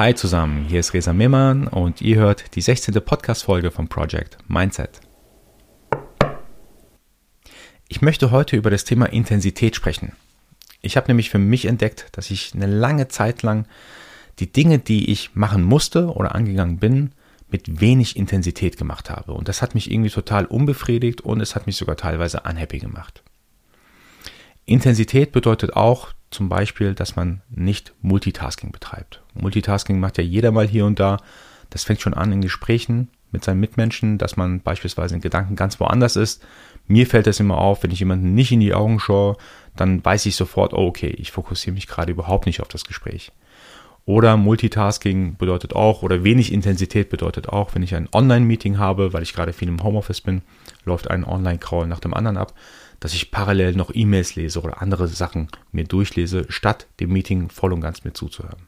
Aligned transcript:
Hi 0.00 0.14
zusammen, 0.14 0.64
hier 0.64 0.80
ist 0.80 0.94
Resa 0.94 1.12
Mehmann 1.12 1.68
und 1.68 2.00
ihr 2.00 2.16
hört 2.16 2.56
die 2.56 2.62
16. 2.62 2.94
Podcast-Folge 3.04 3.70
vom 3.70 3.86
Project 3.86 4.38
Mindset. 4.48 4.98
Ich 7.86 8.00
möchte 8.00 8.30
heute 8.30 8.56
über 8.56 8.70
das 8.70 8.84
Thema 8.84 9.12
Intensität 9.12 9.76
sprechen. 9.76 10.12
Ich 10.80 10.96
habe 10.96 11.08
nämlich 11.08 11.28
für 11.28 11.36
mich 11.36 11.66
entdeckt, 11.66 12.06
dass 12.12 12.30
ich 12.30 12.54
eine 12.54 12.64
lange 12.64 13.08
Zeit 13.08 13.42
lang 13.42 13.66
die 14.38 14.50
Dinge, 14.50 14.78
die 14.78 15.10
ich 15.10 15.34
machen 15.34 15.64
musste 15.64 16.06
oder 16.06 16.34
angegangen 16.34 16.78
bin, 16.78 17.12
mit 17.50 17.82
wenig 17.82 18.16
Intensität 18.16 18.78
gemacht 18.78 19.10
habe. 19.10 19.32
Und 19.32 19.48
das 19.48 19.60
hat 19.60 19.74
mich 19.74 19.90
irgendwie 19.90 20.08
total 20.08 20.46
unbefriedigt 20.46 21.20
und 21.20 21.42
es 21.42 21.54
hat 21.54 21.66
mich 21.66 21.76
sogar 21.76 21.98
teilweise 21.98 22.40
unhappy 22.48 22.78
gemacht. 22.78 23.22
Intensität 24.70 25.32
bedeutet 25.32 25.74
auch 25.74 26.10
zum 26.30 26.48
Beispiel, 26.48 26.94
dass 26.94 27.16
man 27.16 27.42
nicht 27.50 27.92
Multitasking 28.02 28.70
betreibt. 28.70 29.20
Multitasking 29.34 29.98
macht 29.98 30.16
ja 30.16 30.22
jeder 30.22 30.52
mal 30.52 30.68
hier 30.68 30.86
und 30.86 31.00
da. 31.00 31.16
Das 31.70 31.82
fängt 31.82 32.00
schon 32.00 32.14
an 32.14 32.30
in 32.30 32.40
Gesprächen 32.40 33.08
mit 33.32 33.42
seinen 33.42 33.58
Mitmenschen, 33.58 34.16
dass 34.16 34.36
man 34.36 34.60
beispielsweise 34.60 35.16
in 35.16 35.20
Gedanken 35.20 35.56
ganz 35.56 35.80
woanders 35.80 36.14
ist. 36.14 36.46
Mir 36.86 37.08
fällt 37.08 37.26
das 37.26 37.40
immer 37.40 37.58
auf, 37.58 37.82
wenn 37.82 37.90
ich 37.90 37.98
jemanden 37.98 38.34
nicht 38.34 38.52
in 38.52 38.60
die 38.60 38.72
Augen 38.72 39.00
schaue, 39.00 39.36
dann 39.74 40.04
weiß 40.04 40.26
ich 40.26 40.36
sofort, 40.36 40.72
oh, 40.72 40.86
okay, 40.86 41.08
ich 41.18 41.32
fokussiere 41.32 41.74
mich 41.74 41.88
gerade 41.88 42.12
überhaupt 42.12 42.46
nicht 42.46 42.60
auf 42.60 42.68
das 42.68 42.84
Gespräch. 42.84 43.32
Oder 44.06 44.36
Multitasking 44.36 45.36
bedeutet 45.36 45.74
auch, 45.74 46.02
oder 46.02 46.22
wenig 46.22 46.52
Intensität 46.52 47.10
bedeutet 47.10 47.48
auch, 47.48 47.74
wenn 47.74 47.82
ich 47.82 47.96
ein 47.96 48.08
Online-Meeting 48.12 48.78
habe, 48.78 49.12
weil 49.12 49.24
ich 49.24 49.34
gerade 49.34 49.52
viel 49.52 49.68
im 49.68 49.82
Homeoffice 49.82 50.20
bin, 50.20 50.42
läuft 50.84 51.10
ein 51.10 51.24
Online-Crawl 51.24 51.88
nach 51.88 52.00
dem 52.00 52.14
anderen 52.14 52.36
ab, 52.36 52.54
dass 53.00 53.14
ich 53.14 53.30
parallel 53.30 53.74
noch 53.74 53.90
E-Mails 53.92 54.36
lese 54.36 54.60
oder 54.60 54.80
andere 54.80 55.08
Sachen 55.08 55.48
mir 55.72 55.84
durchlese, 55.84 56.44
statt 56.48 56.86
dem 57.00 57.12
Meeting 57.12 57.48
voll 57.48 57.72
und 57.72 57.80
ganz 57.80 58.04
mir 58.04 58.12
zuzuhören. 58.12 58.66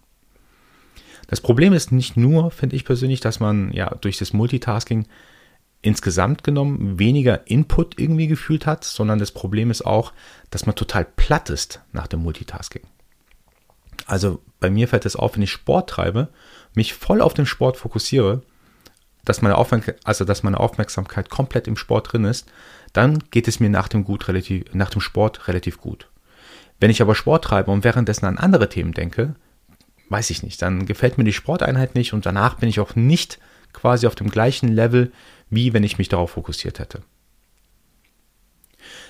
Das 1.29 1.41
Problem 1.41 1.73
ist 1.73 1.93
nicht 1.93 2.17
nur, 2.17 2.51
finde 2.51 2.77
ich 2.77 2.85
persönlich, 2.85 3.21
dass 3.21 3.41
man 3.41 3.73
ja 3.73 3.95
durch 4.01 4.19
das 4.19 4.33
Multitasking 4.33 5.07
insgesamt 5.83 6.45
genommen 6.45 6.99
weniger 6.99 7.47
Input 7.47 7.99
irgendwie 7.99 8.29
gefühlt 8.29 8.67
hat, 8.67 8.85
sondern 8.85 9.19
das 9.19 9.33
Problem 9.33 9.71
ist 9.71 9.85
auch, 9.85 10.13
dass 10.51 10.67
man 10.67 10.77
total 10.77 11.05
platt 11.05 11.51
ist 11.51 11.81
nach 11.93 12.07
dem 12.07 12.23
Multitasking. 12.23 12.83
Also 14.07 14.41
bei 14.61 14.71
mir 14.71 14.89
fällt 14.89 15.07
es 15.07 15.17
auf, 15.17 15.35
wenn 15.35 15.43
ich 15.43 15.51
Sport 15.51 15.91
treibe, 15.91 16.29
mich 16.75 16.95
voll 16.95 17.21
auf 17.21 17.35
den 17.35 17.47
Sport 17.47 17.77
fokussiere, 17.77 18.43
dass 19.25 19.43
meine, 19.43 19.57
also 20.05 20.25
dass 20.25 20.43
meine 20.43 20.61
Aufmerksamkeit 20.61 21.31
komplett 21.31 21.69
im 21.69 21.77
Sport 21.77 22.13
drin 22.13 22.25
ist, 22.25 22.51
dann 22.93 23.21
geht 23.31 23.49
es 23.49 23.61
mir 23.61 23.71
nach 23.71 23.89
dem, 23.89 24.05
gut 24.05 24.29
relativ, 24.29 24.65
nach 24.75 24.91
dem 24.91 25.01
Sport 25.01 25.49
relativ 25.49 25.79
gut. 25.79 26.09
Wenn 26.81 26.91
ich 26.91 27.01
aber 27.01 27.15
Sport 27.15 27.45
treibe 27.45 27.71
und 27.71 27.85
währenddessen 27.85 28.27
an 28.27 28.39
andere 28.39 28.69
Themen 28.69 28.93
denke, 28.93 29.35
weiß 30.09 30.31
ich 30.31 30.43
nicht, 30.43 30.61
dann 30.61 30.87
gefällt 30.87 31.17
mir 31.19 31.25
die 31.25 31.33
Sporteinheit 31.33 31.95
nicht 31.95 32.13
und 32.13 32.27
danach 32.27 32.57
bin 32.57 32.69
ich 32.69 32.81
auch 32.81 32.95
nicht 32.97 33.39
quasi 33.73 34.07
auf 34.07 34.15
dem 34.15 34.31
gleichen 34.31 34.69
Level, 34.69 35.13
wie 35.49 35.73
wenn 35.73 35.85
ich 35.85 35.99
mich 35.99 36.09
darauf 36.09 36.33
fokussiert 36.33 36.79
hätte. 36.79 37.03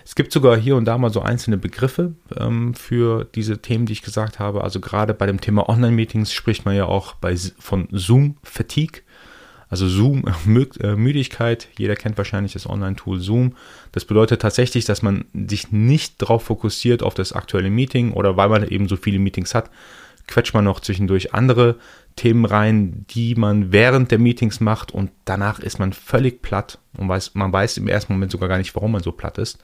Es 0.04 0.14
gibt 0.14 0.32
sogar 0.32 0.56
hier 0.56 0.76
und 0.76 0.84
da 0.84 0.98
mal 0.98 1.12
so 1.12 1.22
einzelne 1.22 1.56
Begriffe 1.56 2.14
ähm, 2.36 2.74
für 2.74 3.24
diese 3.34 3.62
Themen, 3.62 3.86
die 3.86 3.94
ich 3.94 4.02
gesagt 4.02 4.38
habe. 4.38 4.62
Also 4.62 4.80
gerade 4.80 5.14
bei 5.14 5.26
dem 5.26 5.40
Thema 5.40 5.68
Online-Meetings 5.68 6.32
spricht 6.32 6.64
man 6.64 6.76
ja 6.76 6.86
auch 6.86 7.14
bei, 7.14 7.36
von 7.36 7.88
Zoom-Fatigue. 7.90 9.02
Also 9.72 9.88
Zoom-Müdigkeit. 9.88 11.64
Äh, 11.64 11.68
Jeder 11.78 11.96
kennt 11.96 12.18
wahrscheinlich 12.18 12.52
das 12.52 12.68
Online-Tool 12.68 13.20
Zoom. 13.20 13.54
Das 13.92 14.04
bedeutet 14.04 14.42
tatsächlich, 14.42 14.84
dass 14.84 15.00
man 15.00 15.24
sich 15.32 15.72
nicht 15.72 16.20
darauf 16.20 16.42
fokussiert 16.42 17.02
auf 17.02 17.14
das 17.14 17.32
aktuelle 17.32 17.70
Meeting 17.70 18.12
oder 18.12 18.36
weil 18.36 18.50
man 18.50 18.68
eben 18.68 18.86
so 18.86 18.96
viele 18.96 19.18
Meetings 19.18 19.54
hat, 19.54 19.70
quetscht 20.26 20.52
man 20.52 20.64
noch 20.64 20.80
zwischendurch 20.80 21.32
andere 21.32 21.76
Themen 22.16 22.44
rein, 22.44 23.06
die 23.08 23.34
man 23.34 23.72
während 23.72 24.10
der 24.10 24.18
Meetings 24.18 24.60
macht 24.60 24.92
und 24.92 25.10
danach 25.24 25.58
ist 25.58 25.78
man 25.78 25.94
völlig 25.94 26.42
platt 26.42 26.78
und 26.98 27.08
weiß, 27.08 27.34
man 27.34 27.50
weiß 27.50 27.78
im 27.78 27.88
ersten 27.88 28.12
Moment 28.12 28.30
sogar 28.30 28.50
gar 28.50 28.58
nicht, 28.58 28.74
warum 28.74 28.92
man 28.92 29.02
so 29.02 29.12
platt 29.12 29.38
ist. 29.38 29.58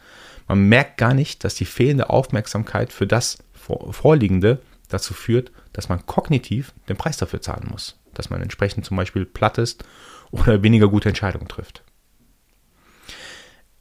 Man 0.47 0.71
merkt 0.71 0.97
gar 0.97 1.13
nicht, 1.13 1.45
dass 1.45 1.55
die 1.55 1.67
fehlende 1.67 2.09
Aufmerksamkeit 2.09 2.95
für 2.95 3.07
das 3.07 3.45
Vorliegende 3.53 4.63
dazu 4.89 5.13
führt, 5.13 5.53
dass 5.75 5.91
man 5.91 6.07
kognitiv 6.07 6.73
den 6.89 6.97
Preis 6.97 7.19
dafür 7.19 7.43
zahlen 7.43 7.69
muss, 7.71 7.98
dass 8.19 8.31
man 8.31 8.43
entsprechend 8.43 8.84
zum 8.84 8.97
Beispiel 8.97 9.25
platt 9.25 9.56
ist 9.59 9.84
oder 10.31 10.62
weniger 10.62 10.89
gute 10.89 11.09
Entscheidungen 11.09 11.49
trifft. 11.49 11.83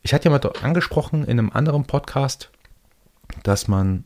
Ich 0.03 0.13
hatte 0.13 0.29
ja 0.29 0.31
mal 0.31 0.51
angesprochen 0.61 1.25
in 1.25 1.39
einem 1.39 1.49
anderen 1.49 1.85
Podcast, 1.85 2.51
dass 3.43 3.67
man 3.67 4.05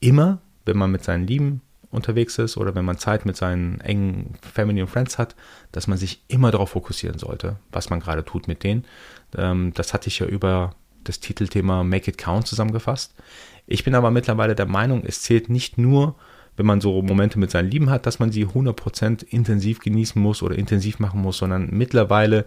immer, 0.00 0.42
wenn 0.66 0.76
man 0.76 0.90
mit 0.90 1.02
seinen 1.02 1.26
Lieben 1.26 1.62
unterwegs 1.90 2.38
ist 2.38 2.56
oder 2.56 2.74
wenn 2.74 2.84
man 2.84 2.98
Zeit 2.98 3.24
mit 3.24 3.36
seinen 3.36 3.80
engen 3.80 4.34
Family 4.42 4.82
und 4.82 4.88
Friends 4.88 5.18
hat, 5.18 5.34
dass 5.72 5.86
man 5.86 5.98
sich 5.98 6.22
immer 6.28 6.50
darauf 6.50 6.70
fokussieren 6.70 7.18
sollte, 7.18 7.56
was 7.72 7.90
man 7.90 8.00
gerade 8.00 8.24
tut 8.24 8.48
mit 8.48 8.62
denen. 8.62 8.84
Ähm, 9.36 9.72
das 9.74 9.94
hatte 9.94 10.08
ich 10.08 10.18
ja 10.18 10.26
über 10.26 10.74
das 11.04 11.20
Titelthema 11.20 11.82
Make 11.84 12.10
It 12.10 12.18
Count 12.18 12.46
zusammengefasst. 12.46 13.14
Ich 13.66 13.84
bin 13.84 13.94
aber 13.94 14.10
mittlerweile 14.10 14.54
der 14.54 14.66
Meinung, 14.66 15.04
es 15.04 15.22
zählt 15.22 15.48
nicht 15.48 15.78
nur, 15.78 16.16
wenn 16.56 16.66
man 16.66 16.80
so 16.80 17.00
Momente 17.02 17.38
mit 17.38 17.50
seinen 17.50 17.70
Lieben 17.70 17.90
hat, 17.90 18.06
dass 18.06 18.18
man 18.18 18.32
sie 18.32 18.46
100% 18.46 19.24
intensiv 19.24 19.80
genießen 19.80 20.20
muss 20.20 20.42
oder 20.42 20.56
intensiv 20.56 20.98
machen 20.98 21.20
muss, 21.20 21.38
sondern 21.38 21.68
mittlerweile 21.70 22.44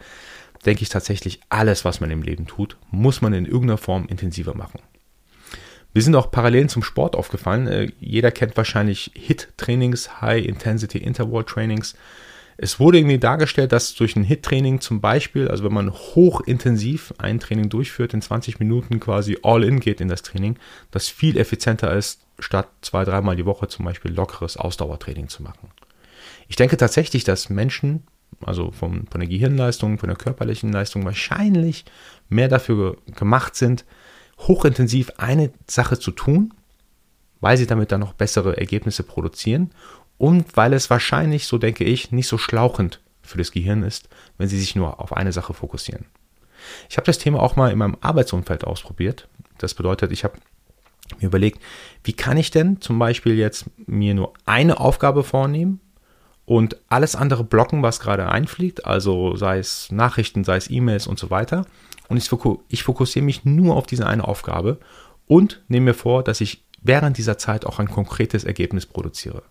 denke 0.66 0.84
ich 0.84 0.90
tatsächlich, 0.90 1.42
alles, 1.50 1.86
was 1.86 2.00
man 2.00 2.12
im 2.12 2.22
Leben 2.22 2.48
tut, 2.48 2.78
muss 2.92 3.22
man 3.22 3.34
in 3.34 3.46
irgendeiner 3.46 3.78
Form 3.78 4.06
intensiver 4.08 4.56
machen. 4.56 4.80
Wir 5.94 6.02
sind 6.02 6.16
auch 6.16 6.32
Parallelen 6.32 6.70
zum 6.70 6.84
Sport 6.84 7.16
aufgefallen. 7.16 7.68
Äh, 7.68 7.92
jeder 8.00 8.32
kennt 8.32 8.58
wahrscheinlich 8.58 9.12
HIT-Trainings, 9.14 10.22
High 10.22 10.46
Intensity 10.46 10.98
Interval 10.98 11.44
Trainings. 11.44 11.96
Es 12.58 12.80
wurde 12.80 13.00
irgendwie 13.00 13.20
dargestellt, 13.20 13.72
dass 13.72 13.94
durch 13.94 14.16
ein 14.16 14.24
HIT-Training 14.24 14.80
zum 14.80 15.02
Beispiel, 15.02 15.48
also 15.48 15.64
wenn 15.64 15.74
man 15.74 15.92
hochintensiv 15.92 17.14
ein 17.18 17.40
Training 17.40 17.70
durchführt, 17.70 18.14
in 18.14 18.22
20 18.22 18.60
Minuten 18.60 19.00
quasi 19.00 19.38
all 19.44 19.64
in 19.64 19.80
geht 19.80 20.02
in 20.02 20.08
das 20.08 20.24
Training, 20.24 20.58
das 20.92 21.10
viel 21.10 21.38
effizienter 21.38 21.96
ist, 21.96 22.23
statt 22.40 22.68
zwei, 22.82 23.04
dreimal 23.06 23.36
die 23.36 23.46
Woche 23.46 23.68
zum 23.68 23.86
Beispiel 23.86 24.12
lockeres 24.12 24.58
Ausdauertraining 24.58 25.28
zu 25.28 25.44
machen. 25.44 25.70
Ich 26.48 26.56
denke 26.56 26.78
tatsächlich, 26.78 27.24
dass 27.24 27.50
Menschen, 27.50 28.04
also 28.42 28.72
von, 28.72 29.08
von 29.08 29.20
der 29.20 29.30
Gehirnleistung, 29.30 29.98
von 29.98 30.10
der 30.10 30.18
körperlichen 30.18 30.72
Leistung 30.72 31.06
wahrscheinlich 31.06 31.86
mehr 32.30 32.48
dafür 32.48 32.98
gemacht 33.16 33.56
sind, 33.56 33.86
hochintensiv 34.40 35.12
eine 35.18 35.52
Sache 35.68 36.00
zu 36.00 36.12
tun, 36.12 36.54
weil 37.40 37.58
sie 37.58 37.68
damit 37.68 37.92
dann 37.92 38.00
noch 38.00 38.14
bessere 38.14 38.58
Ergebnisse 38.58 39.04
produzieren 39.04 39.72
und 40.18 40.56
weil 40.56 40.74
es 40.74 40.90
wahrscheinlich, 40.90 41.48
so 41.48 41.58
denke 41.58 41.84
ich, 41.84 42.12
nicht 42.12 42.28
so 42.28 42.38
schlauchend 42.38 43.02
für 43.22 43.38
das 43.38 43.52
Gehirn 43.52 43.84
ist, 43.84 44.10
wenn 44.38 44.48
sie 44.48 44.60
sich 44.60 44.76
nur 44.76 45.00
auf 45.00 45.14
eine 45.14 45.32
Sache 45.32 45.54
fokussieren. 45.54 46.06
Ich 46.90 46.98
habe 46.98 47.06
das 47.06 47.18
Thema 47.18 47.42
auch 47.42 47.56
mal 47.56 47.72
in 47.72 47.78
meinem 47.78 47.98
Arbeitsumfeld 48.02 48.64
ausprobiert. 48.64 49.28
Das 49.58 49.74
bedeutet, 49.74 50.12
ich 50.12 50.24
habe 50.24 50.38
mir 51.20 51.28
überlegt, 51.28 51.62
wie 52.04 52.14
kann 52.14 52.38
ich 52.38 52.52
denn 52.52 52.82
zum 52.82 53.00
Beispiel 53.00 53.36
jetzt 53.36 53.66
mir 53.86 54.14
nur 54.14 54.34
eine 54.46 54.80
Aufgabe 54.80 55.24
vornehmen 55.24 55.80
und 56.46 56.78
alles 56.90 57.16
andere 57.16 57.44
blocken, 57.44 57.84
was 57.84 58.00
gerade 58.00 58.30
einfliegt, 58.30 58.86
also 58.86 59.36
sei 59.36 59.60
es 59.60 59.92
Nachrichten, 59.92 60.44
sei 60.44 60.58
es 60.58 60.70
E-Mails 60.70 61.08
und 61.08 61.20
so 61.20 61.30
weiter. 61.30 61.66
Und 62.10 62.18
ich, 62.18 62.30
ich 62.70 62.84
fokussiere 62.84 63.26
mich 63.26 63.46
nur 63.46 63.76
auf 63.76 63.86
diese 63.86 64.08
eine 64.08 64.28
Aufgabe 64.28 64.78
und 65.26 65.64
nehme 65.68 65.88
mir 65.88 65.94
vor, 65.94 66.24
dass 66.24 66.42
ich 66.42 66.64
während 66.82 67.18
dieser 67.18 67.38
Zeit 67.38 67.66
auch 67.66 67.80
ein 67.80 67.90
konkretes 67.90 68.44
Ergebnis 68.44 68.86
produziere. 68.86 69.44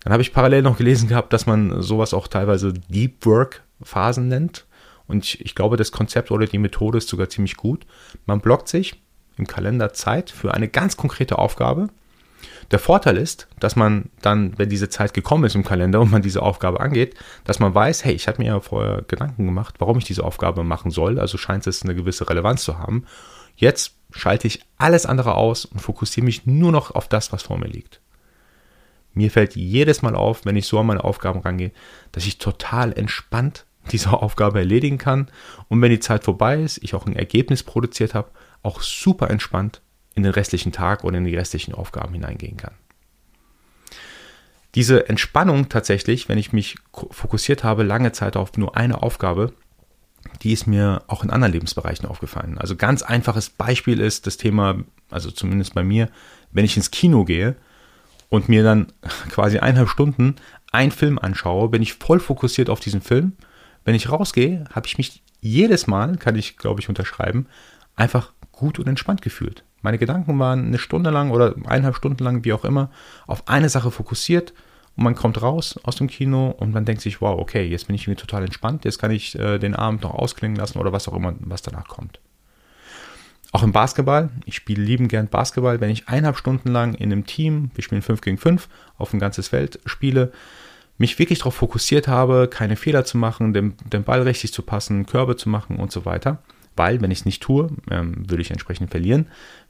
Dann 0.00 0.12
habe 0.12 0.22
ich 0.22 0.32
parallel 0.32 0.62
noch 0.62 0.78
gelesen 0.78 1.08
gehabt, 1.08 1.32
dass 1.34 1.46
man 1.46 1.82
sowas 1.82 2.14
auch 2.14 2.26
teilweise 2.26 2.72
Deep 2.72 3.26
Work 3.26 3.62
Phasen 3.82 4.28
nennt. 4.28 4.66
Und 5.06 5.24
ich, 5.24 5.44
ich 5.44 5.54
glaube, 5.54 5.76
das 5.76 5.92
Konzept 5.92 6.30
oder 6.30 6.46
die 6.46 6.58
Methode 6.58 6.98
ist 6.98 7.08
sogar 7.08 7.28
ziemlich 7.28 7.56
gut. 7.56 7.84
Man 8.24 8.40
blockt 8.40 8.68
sich 8.68 9.02
im 9.36 9.46
Kalender 9.46 9.92
Zeit 9.92 10.30
für 10.30 10.54
eine 10.54 10.68
ganz 10.68 10.96
konkrete 10.96 11.38
Aufgabe. 11.38 11.88
Der 12.70 12.78
Vorteil 12.78 13.16
ist, 13.16 13.48
dass 13.58 13.74
man 13.74 14.10
dann, 14.22 14.56
wenn 14.58 14.68
diese 14.68 14.88
Zeit 14.88 15.12
gekommen 15.12 15.44
ist 15.44 15.54
im 15.54 15.64
Kalender 15.64 16.00
und 16.00 16.10
man 16.10 16.22
diese 16.22 16.42
Aufgabe 16.42 16.80
angeht, 16.80 17.14
dass 17.44 17.58
man 17.58 17.74
weiß, 17.74 18.04
hey, 18.04 18.14
ich 18.14 18.28
hatte 18.28 18.40
mir 18.40 18.48
ja 18.48 18.60
vorher 18.60 19.02
Gedanken 19.02 19.46
gemacht, 19.46 19.76
warum 19.78 19.98
ich 19.98 20.04
diese 20.04 20.24
Aufgabe 20.24 20.64
machen 20.64 20.90
soll, 20.90 21.18
also 21.18 21.38
scheint 21.38 21.66
es 21.66 21.82
eine 21.82 21.94
gewisse 21.94 22.28
Relevanz 22.28 22.62
zu 22.62 22.78
haben. 22.78 23.06
Jetzt 23.56 23.94
schalte 24.12 24.46
ich 24.46 24.64
alles 24.78 25.06
andere 25.06 25.34
aus 25.34 25.64
und 25.64 25.80
fokussiere 25.80 26.24
mich 26.24 26.46
nur 26.46 26.72
noch 26.72 26.94
auf 26.94 27.08
das, 27.08 27.32
was 27.32 27.42
vor 27.42 27.58
mir 27.58 27.68
liegt. 27.68 28.00
Mir 29.12 29.30
fällt 29.30 29.56
jedes 29.56 30.02
Mal 30.02 30.14
auf, 30.14 30.44
wenn 30.44 30.56
ich 30.56 30.66
so 30.66 30.78
an 30.78 30.86
meine 30.86 31.04
Aufgaben 31.04 31.40
rangehe, 31.40 31.72
dass 32.12 32.26
ich 32.26 32.38
total 32.38 32.92
entspannt 32.92 33.66
diese 33.92 34.12
Aufgabe 34.12 34.58
erledigen 34.58 34.98
kann 34.98 35.28
und 35.68 35.80
wenn 35.82 35.90
die 35.90 36.00
Zeit 36.00 36.24
vorbei 36.24 36.60
ist, 36.60 36.78
ich 36.82 36.94
auch 36.94 37.06
ein 37.06 37.16
Ergebnis 37.16 37.62
produziert 37.62 38.14
habe, 38.14 38.30
auch 38.62 38.82
super 38.82 39.30
entspannt 39.30 39.80
in 40.14 40.22
den 40.22 40.32
restlichen 40.32 40.72
Tag 40.72 41.04
oder 41.04 41.18
in 41.18 41.24
die 41.24 41.36
restlichen 41.36 41.74
Aufgaben 41.74 42.12
hineingehen 42.12 42.56
kann. 42.56 42.74
Diese 44.74 45.08
Entspannung 45.08 45.68
tatsächlich, 45.68 46.28
wenn 46.28 46.38
ich 46.38 46.52
mich 46.52 46.76
fokussiert 46.92 47.64
habe, 47.64 47.82
lange 47.82 48.12
Zeit 48.12 48.36
auf 48.36 48.56
nur 48.56 48.76
eine 48.76 49.02
Aufgabe, 49.02 49.52
die 50.42 50.52
ist 50.52 50.66
mir 50.66 51.02
auch 51.06 51.24
in 51.24 51.30
anderen 51.30 51.52
Lebensbereichen 51.52 52.06
aufgefallen. 52.06 52.58
Also 52.58 52.76
ganz 52.76 53.02
einfaches 53.02 53.50
Beispiel 53.50 54.00
ist 54.00 54.26
das 54.26 54.36
Thema, 54.36 54.78
also 55.10 55.30
zumindest 55.30 55.74
bei 55.74 55.82
mir, 55.82 56.08
wenn 56.52 56.64
ich 56.64 56.76
ins 56.76 56.90
Kino 56.90 57.24
gehe 57.24 57.56
und 58.28 58.48
mir 58.48 58.62
dann 58.62 58.92
quasi 59.30 59.58
eineinhalb 59.58 59.88
Stunden 59.88 60.36
einen 60.72 60.92
Film 60.92 61.18
anschaue, 61.18 61.68
bin 61.68 61.82
ich 61.82 61.94
voll 61.94 62.20
fokussiert 62.20 62.70
auf 62.70 62.80
diesen 62.80 63.00
Film. 63.00 63.32
Wenn 63.84 63.94
ich 63.94 64.10
rausgehe, 64.10 64.64
habe 64.72 64.86
ich 64.86 64.98
mich 64.98 65.22
jedes 65.40 65.86
Mal, 65.86 66.16
kann 66.16 66.36
ich 66.36 66.58
glaube 66.58 66.80
ich 66.80 66.88
unterschreiben, 66.88 67.46
einfach 67.96 68.32
gut 68.60 68.78
und 68.78 68.88
entspannt 68.88 69.22
gefühlt. 69.22 69.64
Meine 69.82 69.98
Gedanken 69.98 70.38
waren 70.38 70.66
eine 70.66 70.78
Stunde 70.78 71.10
lang 71.10 71.30
oder 71.30 71.56
eineinhalb 71.64 71.96
Stunden 71.96 72.22
lang, 72.22 72.44
wie 72.44 72.52
auch 72.52 72.64
immer, 72.64 72.90
auf 73.26 73.48
eine 73.48 73.70
Sache 73.70 73.90
fokussiert 73.90 74.52
und 74.96 75.04
man 75.04 75.14
kommt 75.14 75.40
raus 75.40 75.80
aus 75.82 75.96
dem 75.96 76.08
Kino 76.08 76.50
und 76.50 76.72
man 76.72 76.84
denkt 76.84 77.00
sich, 77.00 77.20
wow, 77.20 77.40
okay, 77.40 77.66
jetzt 77.66 77.86
bin 77.86 77.96
ich 77.96 78.02
irgendwie 78.02 78.20
total 78.20 78.44
entspannt, 78.44 78.84
jetzt 78.84 78.98
kann 78.98 79.10
ich 79.10 79.38
äh, 79.38 79.58
den 79.58 79.74
Abend 79.74 80.02
noch 80.02 80.14
ausklingen 80.14 80.56
lassen 80.56 80.78
oder 80.78 80.92
was 80.92 81.08
auch 81.08 81.14
immer, 81.14 81.34
was 81.40 81.62
danach 81.62 81.88
kommt. 81.88 82.20
Auch 83.52 83.62
im 83.62 83.72
Basketball, 83.72 84.28
ich 84.44 84.54
spiele 84.54 84.82
lieben 84.82 85.08
gern 85.08 85.26
Basketball, 85.26 85.80
wenn 85.80 85.90
ich 85.90 86.08
eineinhalb 86.08 86.36
Stunden 86.36 86.68
lang 86.68 86.94
in 86.94 87.10
einem 87.10 87.26
Team, 87.26 87.70
wir 87.74 87.82
spielen 87.82 88.02
5 88.02 88.20
gegen 88.20 88.38
5, 88.38 88.68
auf 88.96 89.12
ein 89.12 89.18
ganzes 89.18 89.48
Feld 89.48 89.80
spiele, 89.86 90.32
mich 90.98 91.18
wirklich 91.18 91.38
darauf 91.38 91.54
fokussiert 91.54 92.06
habe, 92.06 92.46
keine 92.46 92.76
Fehler 92.76 93.06
zu 93.06 93.16
machen, 93.16 93.54
den, 93.54 93.74
den 93.90 94.04
Ball 94.04 94.20
richtig 94.22 94.52
zu 94.52 94.62
passen, 94.62 95.06
Körbe 95.06 95.34
zu 95.34 95.48
machen 95.48 95.76
und 95.76 95.90
so 95.90 96.04
weiter, 96.04 96.42
weil 96.76 97.00
wenn 97.00 97.10
ich 97.10 97.20
es 97.20 97.24
nicht 97.24 97.42
tue, 97.42 97.70
ähm, 97.90 98.28
würde 98.28 98.42
ich 98.42 98.50
entsprechend 98.50 98.90
verlieren. 98.90 99.26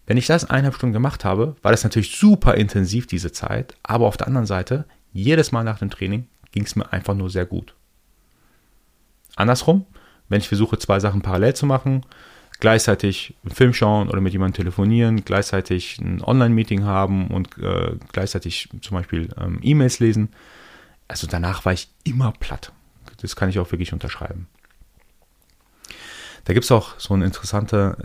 Wenn 0.06 0.16
ich 0.16 0.26
das 0.26 0.44
eineinhalb 0.44 0.74
Stunden 0.74 0.92
gemacht 0.92 1.24
habe, 1.24 1.56
war 1.62 1.70
das 1.70 1.84
natürlich 1.84 2.16
super 2.16 2.54
intensiv 2.54 3.06
diese 3.06 3.32
Zeit, 3.32 3.74
aber 3.82 4.06
auf 4.06 4.16
der 4.16 4.26
anderen 4.26 4.46
Seite, 4.46 4.86
jedes 5.12 5.52
Mal 5.52 5.64
nach 5.64 5.78
dem 5.78 5.90
Training 5.90 6.26
ging 6.52 6.64
es 6.64 6.76
mir 6.76 6.92
einfach 6.92 7.14
nur 7.14 7.30
sehr 7.30 7.46
gut. 7.46 7.74
Andersrum, 9.36 9.86
wenn 10.28 10.40
ich 10.40 10.48
versuche, 10.48 10.78
zwei 10.78 11.00
Sachen 11.00 11.22
parallel 11.22 11.54
zu 11.54 11.66
machen, 11.66 12.04
gleichzeitig 12.60 13.34
einen 13.42 13.54
Film 13.54 13.72
schauen 13.72 14.08
oder 14.08 14.20
mit 14.20 14.32
jemandem 14.32 14.64
telefonieren, 14.64 15.24
gleichzeitig 15.24 15.98
ein 15.98 16.22
Online-Meeting 16.22 16.84
haben 16.84 17.28
und 17.28 17.56
äh, 17.58 17.96
gleichzeitig 18.12 18.68
zum 18.82 18.96
Beispiel 18.96 19.28
ähm, 19.40 19.58
E-Mails 19.62 19.98
lesen. 19.98 20.28
Also 21.08 21.26
danach 21.26 21.64
war 21.64 21.72
ich 21.72 21.88
immer 22.04 22.32
platt. 22.32 22.72
Das 23.20 23.34
kann 23.34 23.48
ich 23.48 23.58
auch 23.58 23.72
wirklich 23.72 23.92
unterschreiben. 23.92 24.46
Da 26.44 26.54
gibt 26.54 26.64
es 26.64 26.72
auch 26.72 26.98
so 26.98 27.14
eine 27.14 27.24
interessante, 27.24 27.96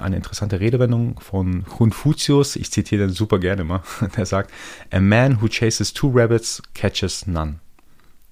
eine 0.00 0.16
interessante 0.16 0.60
Redewendung 0.60 1.20
von 1.20 1.64
Confucius. 1.64 2.56
Ich 2.56 2.70
zitiere 2.72 3.06
den 3.06 3.14
super 3.14 3.38
gerne 3.38 3.64
mal. 3.64 3.82
Der 4.16 4.26
sagt, 4.26 4.50
A 4.90 5.00
man 5.00 5.40
who 5.40 5.48
chases 5.48 5.92
two 5.92 6.10
rabbits 6.12 6.62
catches 6.74 7.26
none. 7.26 7.60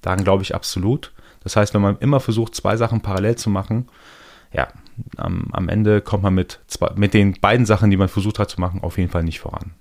Daran 0.00 0.24
glaube 0.24 0.42
ich 0.42 0.54
absolut. 0.54 1.12
Das 1.42 1.56
heißt, 1.56 1.74
wenn 1.74 1.82
man 1.82 1.98
immer 1.98 2.20
versucht, 2.20 2.54
zwei 2.54 2.76
Sachen 2.76 3.00
parallel 3.00 3.36
zu 3.36 3.50
machen, 3.50 3.88
ja, 4.52 4.68
am, 5.16 5.48
am 5.52 5.68
Ende 5.68 6.00
kommt 6.00 6.22
man 6.22 6.34
mit, 6.34 6.60
zwei, 6.66 6.90
mit 6.94 7.14
den 7.14 7.40
beiden 7.40 7.66
Sachen, 7.66 7.90
die 7.90 7.96
man 7.96 8.08
versucht 8.08 8.38
hat 8.38 8.50
zu 8.50 8.60
machen, 8.60 8.82
auf 8.82 8.98
jeden 8.98 9.10
Fall 9.10 9.24
nicht 9.24 9.40
voran. 9.40 9.72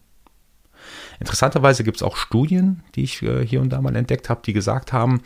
Interessanterweise 1.19 1.83
gibt 1.83 1.97
es 1.97 2.03
auch 2.03 2.17
Studien, 2.17 2.83
die 2.95 3.03
ich 3.03 3.21
äh, 3.21 3.45
hier 3.45 3.61
und 3.61 3.69
da 3.69 3.81
mal 3.81 3.95
entdeckt 3.95 4.29
habe, 4.29 4.41
die 4.43 4.53
gesagt 4.53 4.91
haben, 4.93 5.21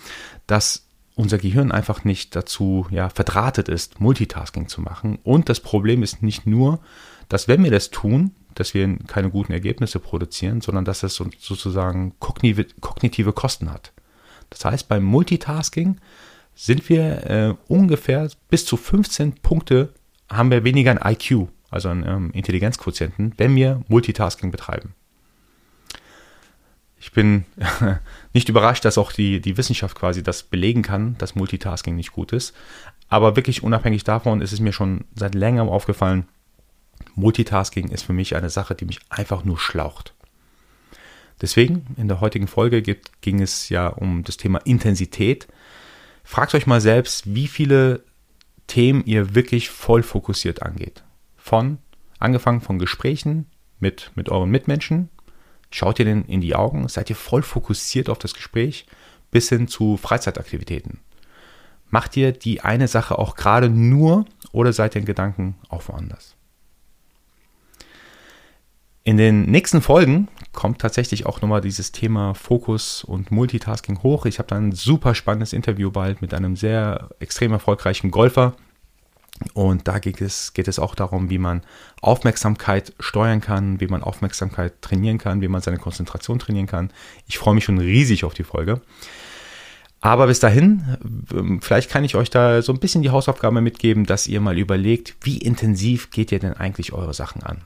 dass 0.48 0.85
unser 1.16 1.38
Gehirn 1.38 1.72
einfach 1.72 2.04
nicht 2.04 2.36
dazu 2.36 2.88
ja, 2.92 3.10
verdrahtet 3.10 3.70
ist, 3.70 4.00
Multitasking 4.00 4.68
zu 4.68 4.82
machen. 4.82 5.20
Und 5.24 5.50
das 5.50 5.60
Problem 5.62 6.04
ist 6.04 6.22
nicht 6.22 6.46
nur, 6.46 6.80
dass 7.30 7.48
wenn 7.48 7.64
wir 7.64 7.72
das 7.72 7.90
tun, 7.90 8.32
dass 8.54 8.74
wir 8.74 8.98
keine 9.08 9.30
guten 9.30 9.52
Ergebnisse 9.52 10.00
produzieren, 10.00 10.62
sondern 10.62 10.86
dass 10.86 11.04
es 11.04 11.16
sozusagen 11.16 12.14
kognitive, 12.20 13.34
Kosten 13.34 13.72
hat. 13.72 13.92
Das 14.50 14.64
heißt, 14.64 14.88
beim 14.88 15.04
Multitasking 15.04 16.00
sind 16.54 16.88
wir 16.88 17.30
äh, 17.30 17.56
ungefähr 17.68 18.30
bis 18.50 18.66
zu 18.66 18.78
15 18.78 19.34
Punkte 19.36 19.94
haben 20.30 20.52
wir 20.52 20.64
weniger 20.64 20.92
ein 20.92 21.14
IQ, 21.14 21.50
also 21.70 21.90
einen 21.90 22.08
ähm, 22.08 22.32
Intelligenzquotienten, 22.32 23.34
wenn 23.38 23.56
wir 23.56 23.82
Multitasking 23.88 24.52
betreiben. 24.52 24.94
Ich 27.06 27.12
bin 27.12 27.46
nicht 28.34 28.50
überrascht, 28.50 28.84
dass 28.84 28.98
auch 28.98 29.12
die, 29.12 29.40
die 29.40 29.58
Wissenschaft 29.58 29.96
quasi 29.96 30.24
das 30.24 30.42
belegen 30.42 30.82
kann, 30.82 31.16
dass 31.20 31.36
Multitasking 31.36 31.96
nicht 31.96 32.12
gut 32.12 32.34
ist. 32.34 32.56
Aber 33.10 33.36
wirklich 33.36 33.62
unabhängig 33.62 34.04
davon 34.04 34.42
ist 34.42 34.52
es 34.52 34.60
mir 34.60 34.74
schon 34.74 35.06
seit 35.14 35.36
längerem 35.36 35.70
aufgefallen, 35.70 36.28
Multitasking 37.14 37.90
ist 37.90 38.02
für 38.02 38.14
mich 38.14 38.36
eine 38.36 38.50
Sache, 38.50 38.74
die 38.74 38.86
mich 38.86 39.00
einfach 39.10 39.46
nur 39.46 39.60
schlaucht. 39.60 40.16
Deswegen, 41.42 41.86
in 41.96 42.08
der 42.08 42.22
heutigen 42.22 42.48
Folge 42.48 42.82
ging 42.82 43.40
es 43.40 43.70
ja 43.70 43.88
um 43.90 44.24
das 44.24 44.38
Thema 44.38 44.58
Intensität 44.66 45.48
Fragt 46.24 46.56
euch 46.56 46.66
mal 46.66 46.82
selbst, 46.82 47.36
wie 47.36 47.46
viele 47.46 48.04
Themen 48.66 49.06
ihr 49.06 49.36
wirklich 49.36 49.70
voll 49.70 50.02
fokussiert 50.02 50.64
angeht. 50.64 51.04
Von, 51.38 51.78
angefangen 52.18 52.62
von 52.62 52.80
Gesprächen 52.80 53.46
mit, 53.80 54.12
mit 54.16 54.30
euren 54.30 54.50
Mitmenschen, 54.50 55.10
schaut 55.76 56.00
ihr 56.00 56.06
denn 56.06 56.24
in 56.26 56.42
die 56.42 56.56
Augen, 56.56 56.88
seid 56.88 57.10
ihr 57.10 57.16
voll 57.16 57.42
fokussiert 57.42 58.10
auf 58.10 58.18
das 58.18 58.34
Gespräch, 58.34 58.86
bis 59.30 59.50
hin 59.50 59.68
zu 59.68 59.98
Freizeitaktivitäten. 59.98 61.00
Macht 61.90 62.16
ihr 62.16 62.32
die 62.32 62.62
eine 62.62 62.88
Sache 62.88 63.20
auch 63.20 63.36
gerade 63.36 63.70
nur 63.70 64.26
oder 64.52 64.72
seid 64.72 64.96
ihr 64.96 65.02
in 65.02 65.06
Gedanken 65.06 65.56
auch 65.70 65.88
woanders? 65.88 66.36
In 69.04 69.18
den 69.18 69.44
nächsten 69.44 69.82
Folgen 69.82 70.30
kommt 70.52 70.80
tatsächlich 70.80 71.26
auch 71.26 71.42
nochmal 71.42 71.62
dieses 71.62 71.92
Thema 71.92 72.34
Fokus 72.34 73.04
und 73.04 73.30
Multitasking 73.30 74.02
hoch. 74.02 74.26
Ich 74.26 74.40
habe 74.40 74.48
da 74.48 74.56
ein 74.56 74.72
super 74.72 75.14
spannendes 75.14 75.54
Interview 75.54 75.92
bald 75.92 76.22
mit 76.22 76.34
einem 76.34 76.56
sehr 76.56 77.10
extrem 77.20 77.52
erfolgreichen 77.52 78.10
Golfer. 78.10 78.56
Und 79.54 79.88
da 79.88 80.00
geht 80.00 80.22
es, 80.22 80.54
geht 80.54 80.68
es 80.68 80.80
auch 80.80 80.96
darum, 80.96 81.30
wie 81.30 81.38
man 81.38 81.62
Aufmerksamkeit 82.02 82.94
steuern 83.00 83.42
kann, 83.42 83.82
wie 83.82 83.88
man 83.88 84.02
Aufmerksamkeit 84.02 84.82
trainieren 84.82 85.18
kann, 85.18 85.42
wie 85.42 85.50
man 85.50 85.62
seine 85.62 85.78
Konzentration 85.78 86.40
trainieren 86.40 86.68
kann. 86.68 86.92
Ich 87.28 87.38
freue 87.38 87.56
mich 87.56 87.66
schon 87.66 87.78
riesig 87.78 88.24
auf 88.24 88.34
die 88.34 88.44
Folge. 88.44 88.82
Aber 90.00 90.28
bis 90.28 90.40
dahin, 90.40 90.98
ähm, 91.34 91.62
vielleicht 91.62 91.90
kann 91.90 92.04
ich 92.04 92.16
euch 92.16 92.30
da 92.30 92.62
so 92.62 92.72
ein 92.72 92.80
bisschen 92.80 93.02
die 93.02 93.10
Hausaufgabe 93.10 93.60
mitgeben, 93.60 94.06
dass 94.06 94.28
ihr 94.28 94.40
mal 94.40 94.58
überlegt, 94.58 95.16
wie 95.22 95.38
intensiv 95.38 96.12
geht 96.12 96.32
ihr 96.32 96.40
denn 96.40 96.54
eigentlich 96.54 96.94
eure 96.94 97.14
Sachen 97.14 97.44
an? 97.44 97.64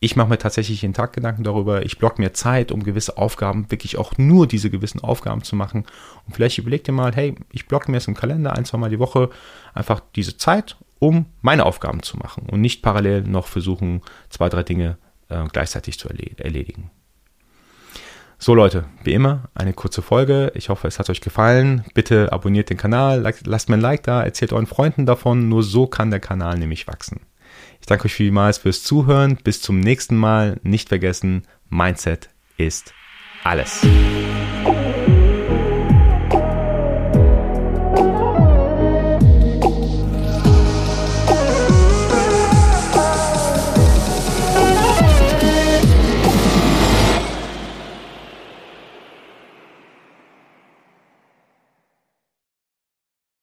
Ich 0.00 0.14
mache 0.14 0.28
mir 0.28 0.38
tatsächlich 0.38 0.82
jeden 0.82 0.94
Tag 0.94 1.12
Gedanken 1.12 1.42
darüber. 1.42 1.84
Ich 1.84 1.98
block 1.98 2.18
mir 2.20 2.32
Zeit, 2.32 2.70
um 2.70 2.84
gewisse 2.84 3.16
Aufgaben, 3.16 3.70
wirklich 3.70 3.98
auch 3.98 4.16
nur 4.16 4.46
diese 4.46 4.70
gewissen 4.70 5.02
Aufgaben 5.02 5.42
zu 5.42 5.56
machen. 5.56 5.84
Und 6.26 6.34
vielleicht 6.34 6.58
überlegt 6.58 6.86
ihr 6.88 6.94
mal, 6.94 7.12
hey, 7.14 7.34
ich 7.50 7.66
blocke 7.66 7.90
mir 7.90 7.96
jetzt 7.96 8.06
im 8.06 8.14
Kalender 8.14 8.56
ein, 8.56 8.64
zwei 8.64 8.78
Mal 8.78 8.90
die 8.90 9.00
Woche 9.00 9.30
einfach 9.74 10.00
diese 10.14 10.36
Zeit, 10.36 10.76
um 11.00 11.26
meine 11.40 11.66
Aufgaben 11.66 12.02
zu 12.02 12.16
machen 12.16 12.46
und 12.48 12.60
nicht 12.60 12.82
parallel 12.82 13.22
noch 13.22 13.48
versuchen, 13.48 14.02
zwei, 14.30 14.48
drei 14.48 14.62
Dinge 14.62 14.98
äh, 15.28 15.44
gleichzeitig 15.52 15.98
zu 15.98 16.08
erledigen. 16.08 16.90
So 18.40 18.54
Leute, 18.54 18.84
wie 19.02 19.14
immer, 19.14 19.48
eine 19.54 19.72
kurze 19.72 20.00
Folge. 20.00 20.52
Ich 20.54 20.68
hoffe, 20.68 20.86
es 20.86 21.00
hat 21.00 21.10
euch 21.10 21.20
gefallen. 21.20 21.84
Bitte 21.94 22.32
abonniert 22.32 22.70
den 22.70 22.76
Kanal, 22.76 23.28
lasst 23.44 23.68
mir 23.68 23.74
ein 23.74 23.80
Like 23.80 24.04
da, 24.04 24.22
erzählt 24.22 24.52
euren 24.52 24.66
Freunden 24.66 25.06
davon. 25.06 25.48
Nur 25.48 25.64
so 25.64 25.88
kann 25.88 26.12
der 26.12 26.20
Kanal 26.20 26.56
nämlich 26.56 26.86
wachsen. 26.86 27.20
Danke 27.88 28.04
euch 28.04 28.14
vielmals 28.14 28.58
fürs 28.58 28.82
Zuhören. 28.82 29.36
Bis 29.42 29.62
zum 29.62 29.80
nächsten 29.80 30.14
Mal. 30.14 30.60
Nicht 30.62 30.90
vergessen, 30.90 31.44
Mindset 31.70 32.28
ist 32.58 32.92
alles. 33.44 33.80